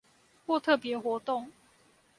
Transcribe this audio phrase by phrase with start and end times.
[0.47, 1.51] 或特別活動